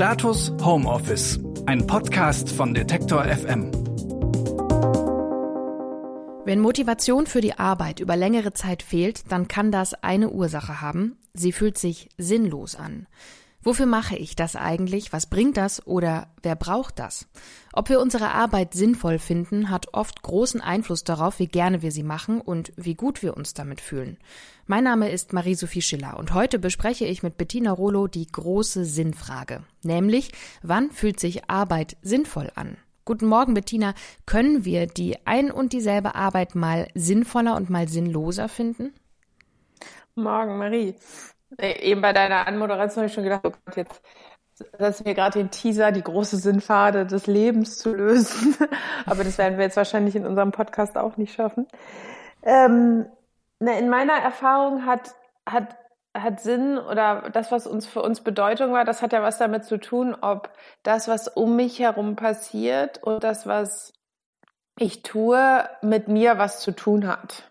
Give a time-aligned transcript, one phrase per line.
[0.00, 3.70] Status Homeoffice, ein Podcast von Detektor FM.
[6.46, 11.18] Wenn Motivation für die Arbeit über längere Zeit fehlt, dann kann das eine Ursache haben.
[11.34, 13.08] Sie fühlt sich sinnlos an.
[13.62, 15.12] Wofür mache ich das eigentlich?
[15.12, 15.86] Was bringt das?
[15.86, 17.28] Oder wer braucht das?
[17.74, 22.02] Ob wir unsere Arbeit sinnvoll finden, hat oft großen Einfluss darauf, wie gerne wir sie
[22.02, 24.16] machen und wie gut wir uns damit fühlen.
[24.66, 29.62] Mein Name ist Marie-Sophie Schiller und heute bespreche ich mit Bettina Rolo die große Sinnfrage.
[29.82, 30.32] Nämlich,
[30.62, 32.78] wann fühlt sich Arbeit sinnvoll an?
[33.04, 33.94] Guten Morgen, Bettina.
[34.24, 38.94] Können wir die ein und dieselbe Arbeit mal sinnvoller und mal sinnloser finden?
[40.14, 40.94] Morgen, Marie.
[41.58, 44.02] Äh, eben bei deiner Anmoderation habe ich schon gedacht, oh Gott, jetzt
[44.78, 48.56] setzen wir gerade den Teaser, die große Sinnfade des Lebens zu lösen.
[49.06, 51.66] Aber das werden wir jetzt wahrscheinlich in unserem Podcast auch nicht schaffen.
[52.42, 53.06] Ähm,
[53.58, 55.14] na, in meiner Erfahrung hat,
[55.46, 55.76] hat,
[56.14, 59.64] hat Sinn oder das, was uns für uns Bedeutung war, das hat ja was damit
[59.64, 60.50] zu tun, ob
[60.82, 63.92] das, was um mich herum passiert und das, was
[64.78, 67.50] ich tue, mit mir was zu tun hat.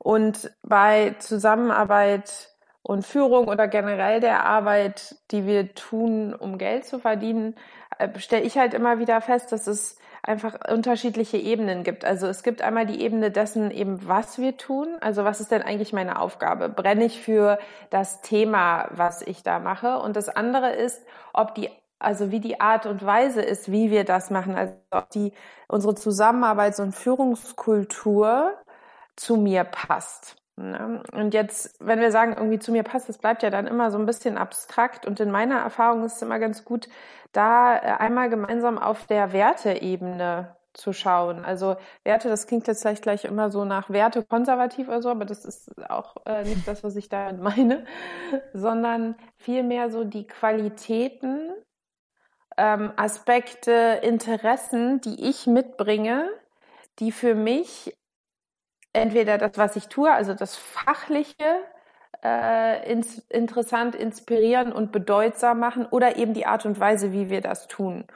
[0.00, 2.51] Und bei Zusammenarbeit
[2.82, 7.54] und Führung oder generell der Arbeit, die wir tun, um Geld zu verdienen,
[7.98, 12.04] äh, stelle ich halt immer wieder fest, dass es einfach unterschiedliche Ebenen gibt.
[12.04, 14.96] Also es gibt einmal die Ebene dessen eben, was wir tun.
[15.00, 16.68] Also was ist denn eigentlich meine Aufgabe?
[16.68, 17.58] Brenne ich für
[17.90, 19.98] das Thema, was ich da mache?
[19.98, 24.04] Und das andere ist, ob die also wie die Art und Weise ist, wie wir
[24.04, 25.32] das machen, also ob die
[25.68, 28.54] unsere Zusammenarbeits- und Führungskultur
[29.14, 30.41] zu mir passt.
[30.70, 31.02] Ne?
[31.12, 33.98] Und jetzt, wenn wir sagen, irgendwie zu mir passt, das bleibt ja dann immer so
[33.98, 35.06] ein bisschen abstrakt.
[35.06, 36.88] Und in meiner Erfahrung ist es immer ganz gut,
[37.32, 41.44] da äh, einmal gemeinsam auf der Werteebene zu schauen.
[41.44, 45.24] Also Werte, das klingt jetzt vielleicht gleich immer so nach Werte konservativ oder so, aber
[45.24, 47.84] das ist auch äh, nicht das, was ich damit meine,
[48.52, 51.52] sondern vielmehr so die Qualitäten,
[52.56, 56.28] ähm, Aspekte, Interessen, die ich mitbringe,
[56.98, 57.94] die für mich
[58.92, 61.64] entweder das, was ich tue, also das Fachliche,
[62.22, 67.40] äh, ins, interessant, inspirieren und bedeutsam machen oder eben die Art und Weise, wie wir
[67.40, 68.06] das tun.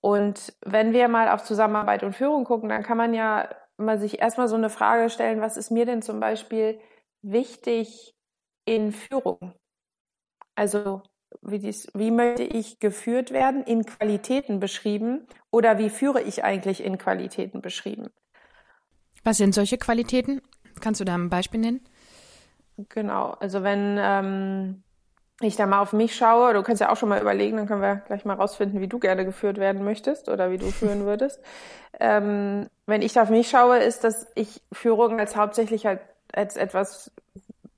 [0.00, 4.20] Und wenn wir mal auf Zusammenarbeit und Führung gucken, dann kann man ja mal sich
[4.20, 6.80] erstmal so eine Frage stellen, was ist mir denn zum Beispiel
[7.22, 8.14] wichtig
[8.64, 9.54] in Führung?
[10.54, 11.02] Also
[11.42, 16.82] wie, dies, wie möchte ich geführt werden, in Qualitäten beschrieben oder wie führe ich eigentlich
[16.82, 18.10] in Qualitäten beschrieben?
[19.26, 20.40] Was sind solche Qualitäten?
[20.80, 21.80] Kannst du da ein Beispiel nennen?
[22.90, 24.84] Genau, also wenn ähm,
[25.40, 27.82] ich da mal auf mich schaue, du kannst ja auch schon mal überlegen, dann können
[27.82, 31.40] wir gleich mal rausfinden, wie du gerne geführt werden möchtest oder wie du führen würdest.
[31.98, 36.56] Ähm, wenn ich da auf mich schaue, ist, dass ich Führung als hauptsächlich halt als
[36.56, 37.10] etwas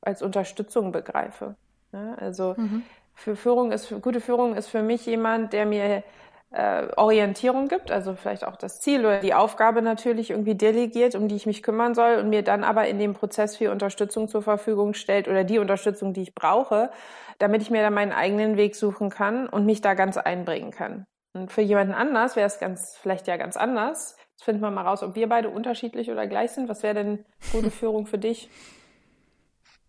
[0.02, 1.54] als Unterstützung begreife.
[1.94, 2.82] Ja, also mhm.
[3.14, 6.02] für Führung ist gute Führung ist für mich jemand, der mir
[6.50, 11.28] äh, Orientierung gibt, also vielleicht auch das Ziel oder die Aufgabe natürlich irgendwie delegiert, um
[11.28, 14.42] die ich mich kümmern soll und mir dann aber in dem Prozess viel Unterstützung zur
[14.42, 16.90] Verfügung stellt oder die Unterstützung, die ich brauche,
[17.38, 21.06] damit ich mir dann meinen eigenen Weg suchen kann und mich da ganz einbringen kann.
[21.34, 24.16] Und für jemanden anders wäre es ganz, vielleicht ja ganz anders.
[24.32, 26.68] Jetzt finden wir mal raus, ob wir beide unterschiedlich oder gleich sind.
[26.68, 28.48] Was wäre denn gute Führung für dich?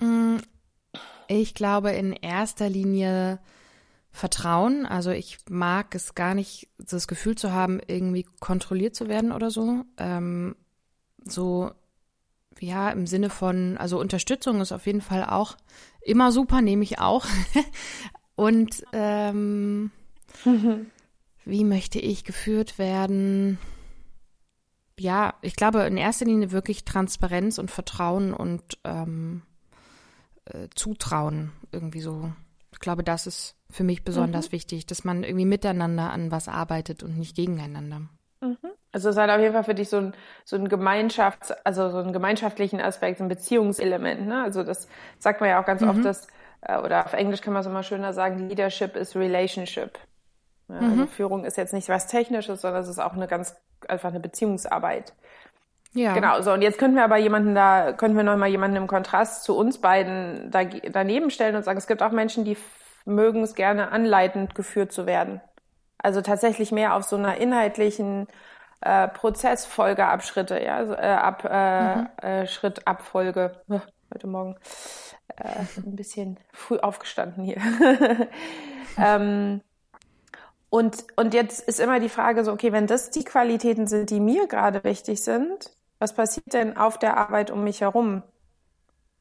[0.02, 0.38] Mm,
[1.28, 3.40] ich glaube in erster Linie
[4.12, 4.86] Vertrauen.
[4.86, 9.52] Also ich mag es gar nicht, das Gefühl zu haben, irgendwie kontrolliert zu werden oder
[9.52, 9.84] so.
[9.97, 10.56] Ähm,
[11.24, 11.72] so,
[12.59, 15.58] ja, im Sinne von, also Unterstützung ist auf jeden Fall auch
[16.02, 17.25] immer super, nehme ich auch.
[18.36, 19.92] Und ähm,
[21.46, 23.58] wie möchte ich geführt werden?
[25.00, 29.44] Ja, ich glaube in erster Linie wirklich Transparenz und Vertrauen und ähm,
[30.46, 32.34] äh, Zutrauen irgendwie so.
[32.72, 34.52] Ich glaube, das ist für mich besonders mhm.
[34.53, 38.02] wichtig, dass man irgendwie miteinander an was arbeitet und nicht gegeneinander.
[38.41, 38.57] Mhm.
[38.91, 40.13] Also es hat auf jeden Fall für dich so ein,
[40.46, 44.25] so ein Gemeinschafts-, also so einen gemeinschaftlichen Aspekt, ein Beziehungselement.
[44.25, 44.44] Ne?
[44.44, 44.88] Also das
[45.19, 45.90] sagt man ja auch ganz mhm.
[45.90, 46.28] oft, dass,
[46.62, 49.99] äh, oder auf Englisch kann man es immer schöner sagen, Leadership is Relationship.
[50.70, 51.08] Ja, also mhm.
[51.08, 53.55] Führung ist jetzt nicht was Technisches, sondern es ist auch eine ganz,
[53.88, 55.14] einfach eine Beziehungsarbeit.
[55.94, 56.14] Ja.
[56.14, 59.44] Genau, so und jetzt könnten wir aber jemanden da, könnten wir nochmal jemanden im Kontrast
[59.44, 62.58] zu uns beiden da, daneben stellen und sagen, es gibt auch Menschen, die
[63.06, 65.41] mögen es gerne anleitend geführt zu werden.
[65.97, 68.28] Also tatsächlich mehr auf so einer inhaltlichen
[68.82, 72.08] äh, Prozessfolgeabschritte, ja, also, äh, ab, äh, mhm.
[72.22, 73.62] äh, Schrittabfolge.
[74.14, 74.56] heute Morgen
[75.36, 77.58] äh, ein bisschen früh aufgestanden hier.
[78.97, 79.62] ähm,
[80.70, 84.20] und, und jetzt ist immer die Frage so, okay, wenn das die Qualitäten sind, die
[84.20, 88.23] mir gerade wichtig sind, was passiert denn auf der Arbeit um mich herum?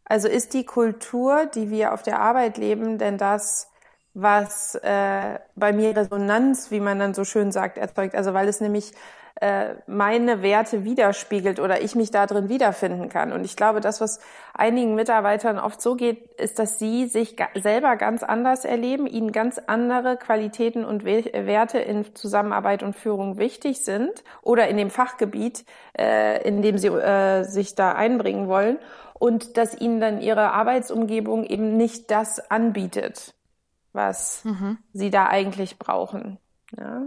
[0.04, 3.70] Also ist die Kultur, die wir auf der Arbeit leben, denn das,
[4.14, 8.14] was äh, bei mir Resonanz, wie man dann so schön sagt, erzeugt.
[8.14, 8.92] Also weil es nämlich
[9.40, 13.32] äh, meine Werte widerspiegelt oder ich mich da drin wiederfinden kann.
[13.32, 14.18] Und ich glaube, das, was
[14.52, 19.58] einigen Mitarbeitern oft so geht, ist, dass sie sich selber ganz anders erleben, ihnen ganz
[19.66, 25.64] andere Qualitäten und Werte in Zusammenarbeit und Führung wichtig sind oder in dem Fachgebiet,
[25.96, 28.78] äh, in dem sie äh, sich da einbringen wollen
[29.14, 33.34] und dass ihnen dann ihre Arbeitsumgebung eben nicht das anbietet,
[33.92, 34.78] was mhm.
[34.92, 36.38] sie da eigentlich brauchen.
[36.76, 37.02] Ja?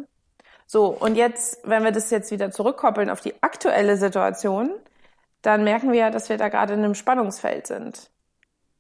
[0.74, 4.72] So, und jetzt, wenn wir das jetzt wieder zurückkoppeln auf die aktuelle Situation,
[5.42, 8.10] dann merken wir ja, dass wir da gerade in einem Spannungsfeld sind.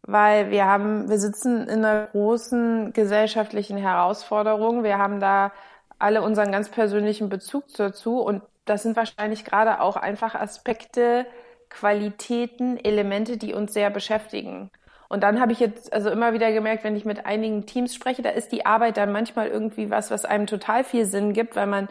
[0.03, 4.85] Weil wir haben, wir sitzen in einer großen gesellschaftlichen Herausforderung.
[4.85, 5.51] Wir haben da
[5.99, 11.25] alle unseren ganz persönlichen Bezug dazu und das sind wahrscheinlich gerade auch einfach Aspekte,
[11.67, 14.71] Qualitäten, Elemente, die uns sehr beschäftigen.
[15.11, 18.21] Und dann habe ich jetzt also immer wieder gemerkt, wenn ich mit einigen Teams spreche,
[18.21, 21.67] da ist die Arbeit dann manchmal irgendwie was, was einem total viel Sinn gibt, weil
[21.67, 21.89] man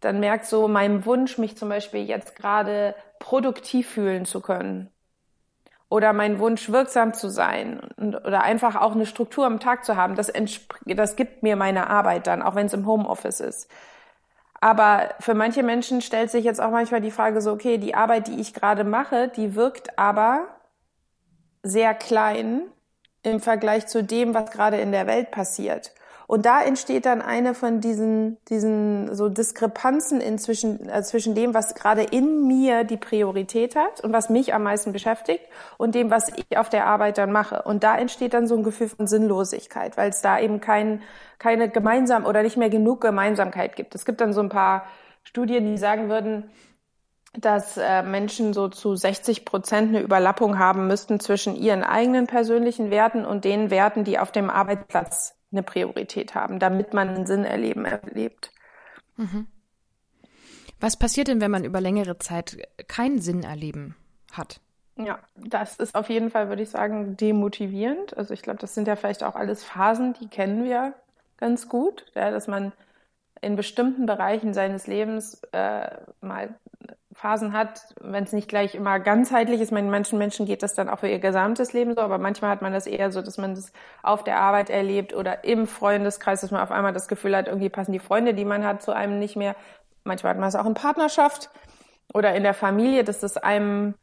[0.00, 4.88] dann merkt so, mein Wunsch, mich zum Beispiel jetzt gerade produktiv fühlen zu können.
[5.90, 9.98] Oder mein Wunsch, wirksam zu sein und, oder einfach auch eine Struktur am Tag zu
[9.98, 10.32] haben, das,
[10.86, 13.70] das gibt mir meine Arbeit dann, auch wenn es im Homeoffice ist.
[14.62, 18.28] Aber für manche Menschen stellt sich jetzt auch manchmal die Frage so, okay, die Arbeit,
[18.28, 20.46] die ich gerade mache, die wirkt aber
[21.62, 22.62] sehr klein
[23.22, 25.92] im Vergleich zu dem, was gerade in der Welt passiert.
[26.26, 31.74] Und da entsteht dann eine von diesen, diesen so Diskrepanzen inzwischen, äh, zwischen dem, was
[31.74, 35.44] gerade in mir die Priorität hat und was mich am meisten beschäftigt
[35.76, 37.62] und dem, was ich auf der Arbeit dann mache.
[37.62, 41.02] Und da entsteht dann so ein Gefühl von Sinnlosigkeit, weil es da eben kein,
[41.38, 43.94] keine gemeinsam oder nicht mehr genug Gemeinsamkeit gibt.
[43.94, 44.86] Es gibt dann so ein paar
[45.24, 46.50] Studien, die sagen würden,
[47.34, 52.90] dass äh, Menschen so zu 60 Prozent eine Überlappung haben müssten zwischen ihren eigenen persönlichen
[52.90, 57.44] Werten und den Werten, die auf dem Arbeitsplatz eine Priorität haben, damit man einen Sinn
[57.44, 58.50] erleben erlebt.
[59.16, 59.46] Mhm.
[60.80, 62.58] Was passiert denn, wenn man über längere Zeit
[62.88, 63.94] keinen Sinn erleben
[64.32, 64.60] hat?
[64.96, 68.16] Ja, das ist auf jeden Fall, würde ich sagen, demotivierend.
[68.16, 70.94] Also ich glaube, das sind ja vielleicht auch alles Phasen, die kennen wir
[71.38, 72.72] ganz gut, ja, dass man
[73.40, 75.88] in bestimmten Bereichen seines Lebens äh,
[76.20, 76.54] mal
[77.14, 79.72] Phasen hat, wenn es nicht gleich immer ganzheitlich ist.
[79.72, 82.62] Meinen manchen Menschen geht das dann auch für ihr gesamtes Leben so, aber manchmal hat
[82.62, 83.72] man das eher so, dass man das
[84.02, 87.68] auf der Arbeit erlebt oder im Freundeskreis, dass man auf einmal das Gefühl hat, irgendwie
[87.68, 89.56] passen die Freunde, die man hat, zu einem nicht mehr.
[90.04, 91.50] Manchmal hat man es auch in Partnerschaft
[92.14, 93.94] oder in der Familie, dass das einem,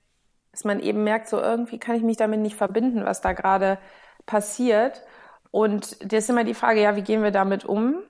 [0.52, 3.80] dass man eben merkt, so irgendwie kann ich mich damit nicht verbinden, was da gerade
[4.26, 5.04] passiert.
[5.52, 8.04] Und das ist immer die Frage, ja, wie gehen wir damit um?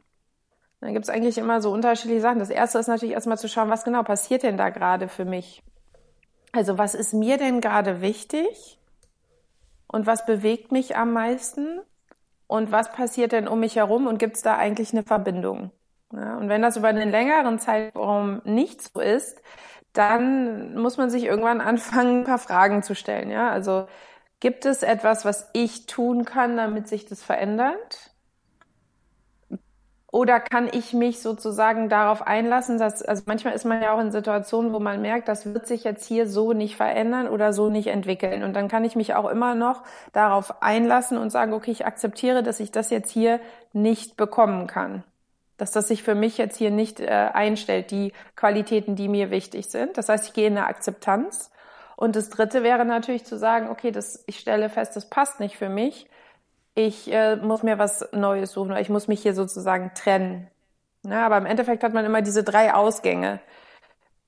[0.81, 2.39] Dann gibt es eigentlich immer so unterschiedliche Sachen.
[2.39, 5.61] Das erste ist natürlich erstmal zu schauen, was genau passiert denn da gerade für mich?
[6.51, 8.79] Also was ist mir denn gerade wichtig?
[9.87, 11.81] Und was bewegt mich am meisten?
[12.47, 14.07] Und was passiert denn um mich herum?
[14.07, 15.71] Und gibt es da eigentlich eine Verbindung?
[16.13, 19.41] Ja, und wenn das über einen längeren Zeitraum nicht so ist,
[19.93, 23.29] dann muss man sich irgendwann anfangen, ein paar Fragen zu stellen.
[23.29, 23.87] Ja, also
[24.39, 28.08] gibt es etwas, was ich tun kann, damit sich das verändert?
[30.11, 34.11] Oder kann ich mich sozusagen darauf einlassen, dass, also manchmal ist man ja auch in
[34.11, 37.87] Situationen, wo man merkt, das wird sich jetzt hier so nicht verändern oder so nicht
[37.87, 38.43] entwickeln.
[38.43, 42.41] Und dann kann ich mich auch immer noch darauf einlassen und sagen, okay, ich akzeptiere,
[42.41, 43.39] dass ich das jetzt hier
[43.71, 45.03] nicht bekommen kann.
[45.57, 49.67] Dass das sich für mich jetzt hier nicht äh, einstellt, die Qualitäten, die mir wichtig
[49.67, 49.95] sind.
[49.97, 51.51] Das heißt, ich gehe in eine Akzeptanz.
[51.95, 55.57] Und das dritte wäre natürlich zu sagen, okay, das, ich stelle fest, das passt nicht
[55.57, 56.07] für mich
[56.87, 60.47] ich äh, muss mir was Neues suchen oder ich muss mich hier sozusagen trennen.
[61.03, 63.39] Ja, aber im Endeffekt hat man immer diese drei Ausgänge.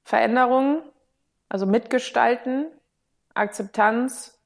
[0.03, 0.81] Veränderung,
[1.50, 2.67] also mitgestalten,
[3.34, 4.39] Akzeptanz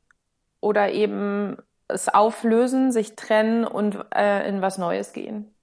[0.59, 1.57] oder eben
[1.87, 5.53] es auflösen, sich trennen und äh, in was Neues gehen.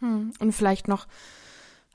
[0.00, 0.32] Hm.
[0.38, 1.06] Und vielleicht noch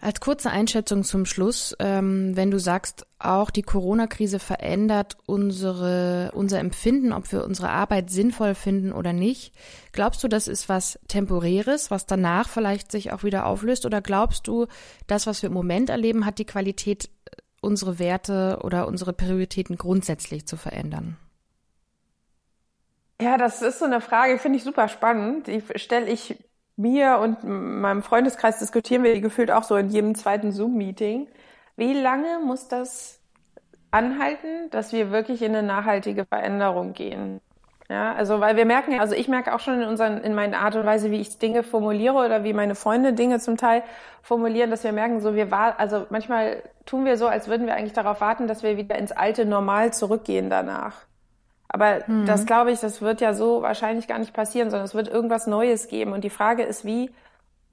[0.04, 6.60] als kurze Einschätzung zum Schluss, ähm, wenn du sagst, auch die Corona-Krise verändert unsere, unser
[6.60, 9.56] Empfinden, ob wir unsere Arbeit sinnvoll finden oder nicht.
[9.94, 13.86] Glaubst du, das ist was Temporäres, was danach vielleicht sich auch wieder auflöst?
[13.86, 14.68] Oder glaubst du,
[15.08, 17.10] das, was wir im Moment erleben, hat die Qualität,
[17.62, 21.16] unsere Werte oder unsere Prioritäten grundsätzlich zu verändern?
[23.22, 25.48] Ja, das ist so eine Frage, finde ich super spannend.
[25.48, 26.36] Die stelle ich
[26.76, 31.28] mir und meinem Freundeskreis diskutieren wir gefühlt auch so in jedem zweiten Zoom-Meeting.
[31.76, 33.20] Wie lange muss das
[33.92, 37.42] anhalten, dass wir wirklich in eine nachhaltige Veränderung gehen?
[37.90, 40.76] Ja, also weil wir merken, also ich merke auch schon in unseren, in meiner Art
[40.76, 43.84] und Weise, wie ich Dinge formuliere oder wie meine Freunde Dinge zum Teil
[44.22, 47.76] formulieren, dass wir merken, so wir war, also manchmal tun wir so, als würden wir
[47.76, 51.06] eigentlich darauf warten, dass wir wieder ins alte Normal zurückgehen danach.
[51.68, 52.26] Aber mhm.
[52.26, 55.48] das glaube ich, das wird ja so wahrscheinlich gar nicht passieren, sondern es wird irgendwas
[55.48, 56.14] Neues geben.
[56.14, 57.12] Und die Frage ist, wie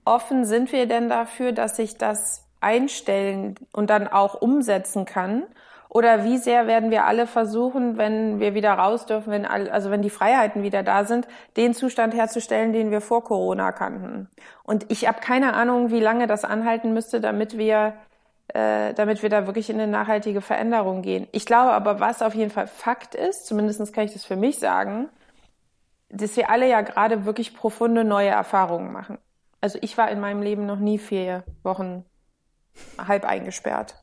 [0.05, 5.45] offen sind wir denn dafür, dass sich das einstellen und dann auch umsetzen kann?
[5.89, 9.91] Oder wie sehr werden wir alle versuchen, wenn wir wieder raus dürfen, wenn all, also
[9.91, 14.29] wenn die Freiheiten wieder da sind, den Zustand herzustellen, den wir vor Corona kannten?
[14.63, 17.95] Und ich habe keine Ahnung, wie lange das anhalten müsste, damit wir
[18.55, 21.29] äh, damit wir da wirklich in eine nachhaltige Veränderung gehen.
[21.33, 24.59] Ich glaube aber, was auf jeden Fall Fakt ist, zumindest kann ich das für mich
[24.59, 25.09] sagen,
[26.09, 29.19] dass wir alle ja gerade wirklich profunde neue Erfahrungen machen.
[29.61, 32.05] Also ich war in meinem Leben noch nie vier Wochen
[32.99, 34.03] halb eingesperrt.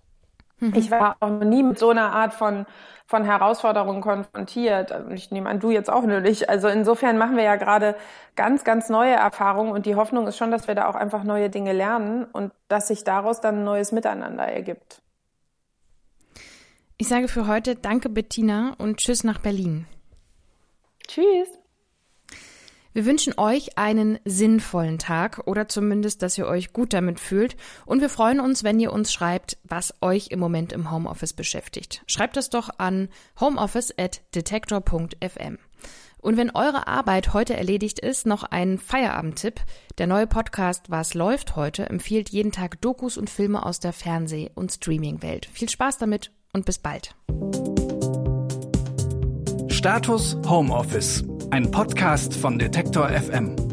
[0.59, 0.73] Mhm.
[0.75, 2.65] Ich war auch noch nie mit so einer Art von,
[3.05, 4.93] von Herausforderungen konfrontiert.
[5.11, 6.49] Ich nehme an, du jetzt auch nicht.
[6.49, 7.95] Also insofern machen wir ja gerade
[8.35, 11.49] ganz, ganz neue Erfahrungen und die Hoffnung ist schon, dass wir da auch einfach neue
[11.49, 15.01] Dinge lernen und dass sich daraus dann ein neues Miteinander ergibt.
[16.97, 19.85] Ich sage für heute Danke, Bettina, und Tschüss nach Berlin.
[21.07, 21.47] Tschüss.
[22.97, 27.55] Wir wünschen euch einen sinnvollen Tag oder zumindest, dass ihr euch gut damit fühlt.
[27.85, 32.01] Und wir freuen uns, wenn ihr uns schreibt, was euch im Moment im Homeoffice beschäftigt.
[32.07, 35.59] Schreibt es doch an homeoffice.detektor.fm.
[36.17, 39.61] Und wenn eure Arbeit heute erledigt ist, noch ein Feierabendtipp.
[39.99, 44.49] Der neue Podcast Was läuft heute empfiehlt jeden Tag Dokus und Filme aus der Fernseh-
[44.55, 45.47] und Streaming-Welt.
[45.53, 47.13] Viel Spaß damit und bis bald.
[49.69, 53.66] Status Homeoffice ein Podcast von Detektor FM.